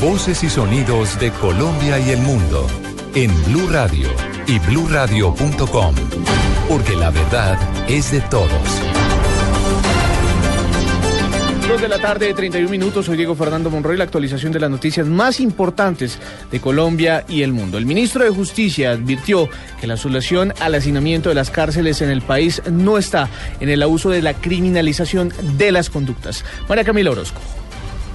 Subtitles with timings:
[0.00, 2.66] Voces y sonidos de Colombia y el mundo
[3.14, 4.08] en Blue Radio
[4.46, 5.94] y bluradio.com,
[6.68, 8.50] porque la verdad es de todos.
[11.68, 13.06] Dos de la tarde, 31 minutos.
[13.06, 13.96] Soy Diego Fernando Monroy.
[13.96, 16.18] La actualización de las noticias más importantes
[16.50, 17.76] de Colombia y el mundo.
[17.76, 19.48] El ministro de Justicia advirtió
[19.80, 23.28] que la solución al hacinamiento de las cárceles en el país no está
[23.60, 26.44] en el abuso de la criminalización de las conductas.
[26.68, 27.40] María Camila Orozco.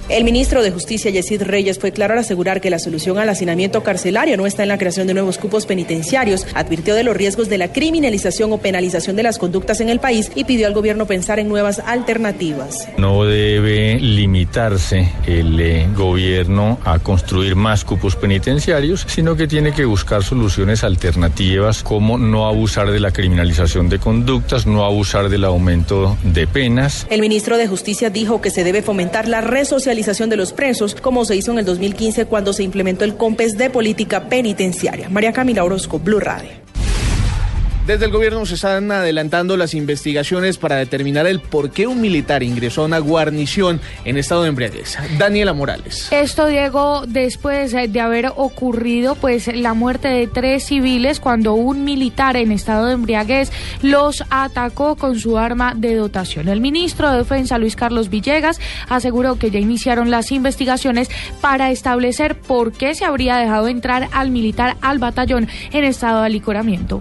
[0.08, 3.82] El ministro de Justicia, Yesid Reyes, fue claro al asegurar que la solución al hacinamiento
[3.82, 6.46] carcelario no está en la creación de nuevos cupos penitenciarios.
[6.54, 10.30] Advirtió de los riesgos de la criminalización o penalización de las conductas en el país
[10.36, 12.88] y pidió al gobierno pensar en nuevas alternativas.
[12.98, 19.84] No debe limitarse el eh, gobierno a construir más cupos penitenciarios, sino que tiene que
[19.84, 26.16] buscar soluciones alternativas como no abusar de la criminalización de conductas, no abusar del aumento
[26.22, 27.08] de penas.
[27.10, 31.24] El ministro de Justicia dijo que se debe fomentar la resocialización de los presos, como
[31.24, 35.08] se hizo en el 2015 cuando se implementó el COMPES de política penitenciaria.
[35.08, 36.65] María Camila Orozco, Blue Radio.
[37.86, 42.42] Desde el gobierno se están adelantando las investigaciones para determinar el por qué un militar
[42.42, 44.98] ingresó a una guarnición en estado de embriaguez.
[45.18, 46.08] Daniela Morales.
[46.10, 52.36] Esto, Diego, después de haber ocurrido pues la muerte de tres civiles cuando un militar
[52.36, 56.48] en estado de embriaguez los atacó con su arma de dotación.
[56.48, 61.08] El ministro de Defensa, Luis Carlos Villegas, aseguró que ya iniciaron las investigaciones
[61.40, 66.26] para establecer por qué se habría dejado entrar al militar al batallón en estado de
[66.26, 67.00] alicoramiento.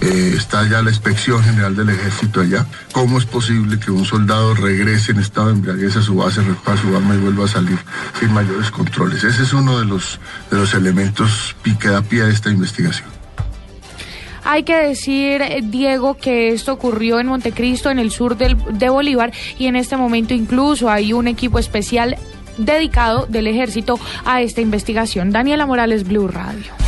[0.00, 2.66] Eh, está ya la inspección general del ejército allá.
[2.92, 6.80] ¿Cómo es posible que un soldado regrese en estado de embriaguez a su base, repara
[6.80, 7.78] su arma y vuelva a salir
[8.18, 9.24] sin mayores controles?
[9.24, 13.08] Ese es uno de los, de los elementos que da pie esta investigación.
[14.44, 18.88] Hay que decir, eh, Diego, que esto ocurrió en Montecristo, en el sur del, de
[18.88, 22.16] Bolívar, y en este momento incluso hay un equipo especial
[22.56, 25.30] dedicado del ejército a esta investigación.
[25.32, 26.87] Daniela Morales, Blue Radio.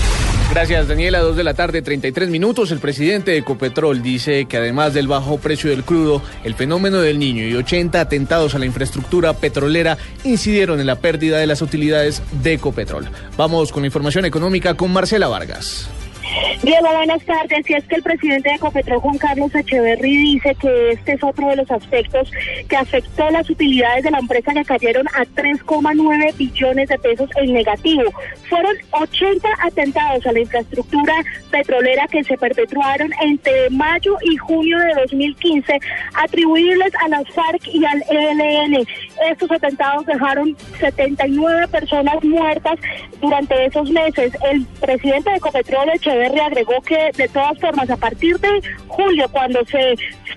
[0.51, 1.20] Gracias, Daniela.
[1.20, 2.73] Dos de la tarde, 33 minutos.
[2.73, 7.21] El presidente de Ecopetrol dice que además del bajo precio del crudo, el fenómeno del
[7.21, 12.21] niño y 80 atentados a la infraestructura petrolera incidieron en la pérdida de las utilidades
[12.43, 13.09] de Ecopetrol.
[13.37, 15.88] Vamos con la información económica con Marcela Vargas.
[16.62, 17.69] Diego, buenas tardes.
[17.69, 21.48] Y es que el presidente de Ecopetrol, Juan Carlos Echeverry, dice que este es otro
[21.48, 22.31] de los aspectos
[22.69, 27.53] que afectó las utilidades de la empresa que cayeron a 3,9 billones de pesos en
[27.53, 28.04] negativo.
[28.48, 31.14] Fueron 80 atentados a la infraestructura
[31.50, 35.81] petrolera que se perpetuaron entre mayo y junio de 2015,
[36.14, 38.87] atribuibles a las FARC y al ELN.
[39.31, 42.78] Estos atentados dejaron 79 personas muertas
[43.20, 44.32] durante esos meses.
[44.50, 49.64] El presidente de Ecopetrol, Echeverry, agregó que de todas formas a partir de julio cuando
[49.66, 49.94] se,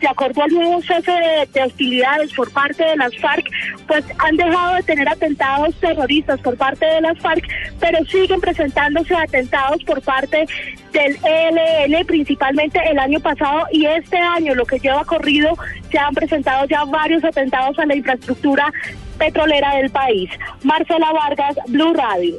[0.07, 1.11] acordó el nuevo cese
[1.53, 3.45] de, hostilidades por parte de las FARC,
[3.87, 7.47] pues han dejado de tener atentados terroristas por parte de las FARC,
[7.79, 10.45] pero siguen presentándose atentados por parte
[10.91, 15.57] del ELN, principalmente el año pasado y este año, lo que lleva corrido,
[15.91, 18.71] se han presentado ya varios atentados a la infraestructura
[19.17, 20.29] petrolera del país.
[20.63, 22.37] Marcela Vargas, Blue Radio.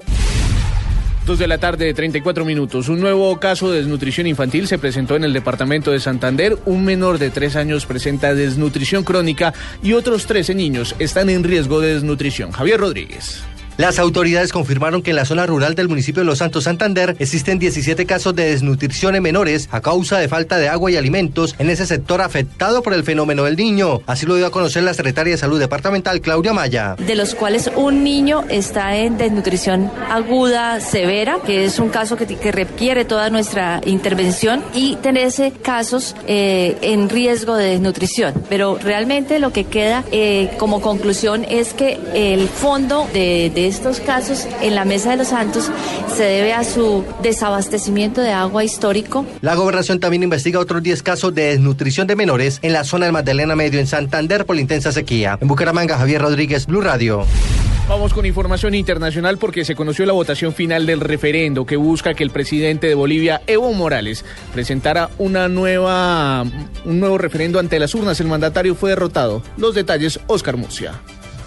[1.27, 2.91] Dos de la tarde, de 34 minutos.
[2.91, 6.59] Un nuevo caso de desnutrición infantil se presentó en el departamento de Santander.
[6.67, 11.81] Un menor de tres años presenta desnutrición crónica y otros 13 niños están en riesgo
[11.81, 12.53] de desnutrición.
[12.53, 13.43] Javier Rodríguez.
[13.77, 17.59] Las autoridades confirmaron que en la zona rural del municipio de Los Santos Santander existen
[17.59, 21.71] 17 casos de desnutrición en menores a causa de falta de agua y alimentos en
[21.71, 24.01] ese sector afectado por el fenómeno del niño.
[24.07, 26.95] Así lo dio a conocer la secretaria de Salud Departamental, Claudia Maya.
[27.05, 32.53] De los cuales un niño está en desnutrición aguda severa, que es un caso que,
[32.53, 38.35] requiere toda nuestra intervención, y 13 casos eh, en riesgo de desnutrición.
[38.49, 44.47] Pero realmente lo que queda eh, como conclusión es que el fondo de estos casos
[44.61, 45.71] en la Mesa de los Santos
[46.15, 49.27] se debe a su desabastecimiento de agua histórico.
[49.41, 53.13] La gobernación también investiga otros 10 casos de desnutrición de menores en la zona del
[53.13, 55.39] Magdalena Medio en Santander por la intensa sequía.
[55.41, 57.25] En Bucaramanga, Javier Rodríguez, Blue Radio.
[57.87, 62.25] Vamos con información internacional porque se conoció la votación final del referendo que busca que
[62.25, 64.25] el presidente de Bolivia, Evo Morales,
[64.55, 66.45] presentara una nueva,
[66.87, 68.19] un nuevo referendo ante las urnas.
[68.21, 69.43] El mandatario fue derrotado.
[69.59, 70.95] Los detalles, Oscar Murcia.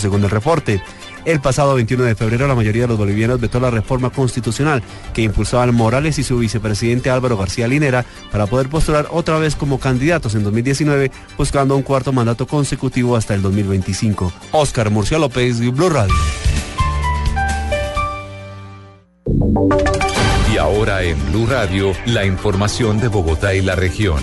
[0.00, 0.82] según el reporte.
[1.24, 4.82] El pasado 21 de febrero la mayoría de los bolivianos vetó la reforma constitucional
[5.14, 9.78] que impulsaban Morales y su vicepresidente Álvaro García Linera para poder postular otra vez como
[9.78, 14.32] candidatos en 2019 buscando un cuarto mandato consecutivo hasta el 2025.
[14.52, 16.14] Oscar Murcia López, Blue Radio.
[20.52, 24.18] Y ahora en Blue Radio, la información de Bogotá y la región.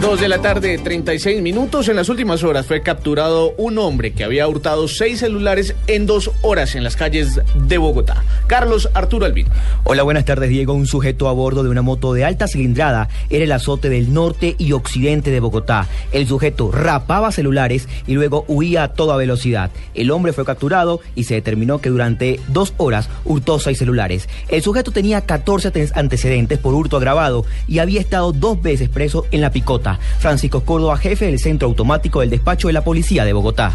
[0.00, 1.86] Dos de la tarde, 36 minutos.
[1.88, 6.30] En las últimas horas fue capturado un hombre que había hurtado seis celulares en dos
[6.40, 8.24] horas en las calles de Bogotá.
[8.46, 9.46] Carlos Arturo Albín.
[9.84, 10.72] Hola, buenas tardes, Diego.
[10.72, 14.56] Un sujeto a bordo de una moto de alta cilindrada era el azote del norte
[14.56, 15.86] y occidente de Bogotá.
[16.12, 19.70] El sujeto rapaba celulares y luego huía a toda velocidad.
[19.92, 24.30] El hombre fue capturado y se determinó que durante dos horas hurtó seis celulares.
[24.48, 29.42] El sujeto tenía 14 antecedentes por hurto agravado y había estado dos veces preso en
[29.42, 29.89] la picota.
[30.18, 33.74] Francisco Córdoba, jefe del Centro Automático del Despacho de la Policía de Bogotá.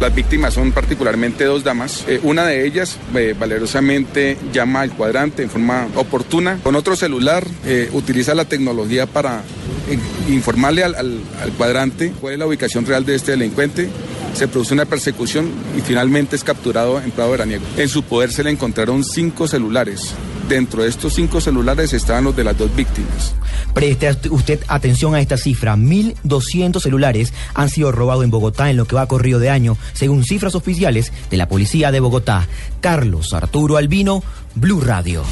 [0.00, 2.04] Las víctimas son particularmente dos damas.
[2.08, 6.58] Eh, una de ellas eh, valerosamente llama al cuadrante en forma oportuna.
[6.64, 9.42] Con otro celular eh, utiliza la tecnología para
[10.28, 13.88] informarle al, al, al cuadrante cuál es la ubicación real de este delincuente.
[14.34, 15.48] Se produce una persecución
[15.78, 17.64] y finalmente es capturado en Prado Veraniego.
[17.76, 20.16] En su poder se le encontraron cinco celulares.
[20.48, 23.34] Dentro de estos cinco celulares estaban los de las dos víctimas.
[23.72, 25.76] Preste usted atención a esta cifra.
[25.76, 30.24] 1.200 celulares han sido robados en Bogotá en lo que va corrido de año, según
[30.24, 32.46] cifras oficiales de la Policía de Bogotá.
[32.80, 34.22] Carlos Arturo Albino,
[34.54, 35.22] Blue Radio.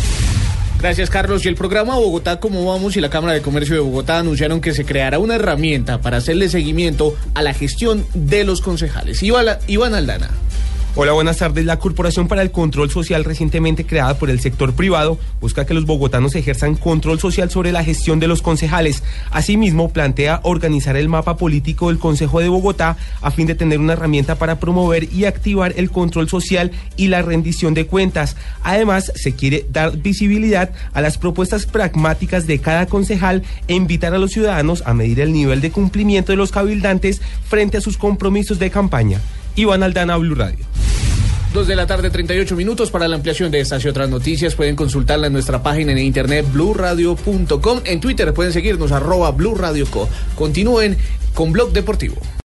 [0.80, 1.44] Gracias, Carlos.
[1.44, 2.96] Y el programa Bogotá, ¿cómo vamos?
[2.96, 6.48] Y la Cámara de Comercio de Bogotá anunciaron que se creará una herramienta para hacerle
[6.48, 9.22] seguimiento a la gestión de los concejales.
[9.22, 10.30] Iván, Iván Aldana.
[10.94, 11.64] Hola, buenas tardes.
[11.64, 15.86] La Corporación para el Control Social, recientemente creada por el sector privado, busca que los
[15.86, 19.02] bogotanos ejerzan control social sobre la gestión de los concejales.
[19.30, 23.94] Asimismo, plantea organizar el mapa político del Consejo de Bogotá a fin de tener una
[23.94, 28.36] herramienta para promover y activar el control social y la rendición de cuentas.
[28.62, 34.18] Además, se quiere dar visibilidad a las propuestas pragmáticas de cada concejal e invitar a
[34.18, 38.58] los ciudadanos a medir el nivel de cumplimiento de los cabildantes frente a sus compromisos
[38.58, 39.22] de campaña.
[39.54, 40.71] Iván Aldana, Blue Radio.
[41.52, 42.90] Dos de la tarde, 38 minutos.
[42.90, 46.46] Para la ampliación de estas y otras noticias pueden consultarla en nuestra página en internet
[46.50, 47.80] blurradio.com.
[47.84, 50.08] En Twitter pueden seguirnos arroba blurradioco.
[50.34, 50.96] Continúen
[51.34, 52.16] con Blog Deportivo.